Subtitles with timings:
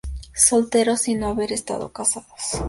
[0.33, 2.55] Solteros y no haber estado casados.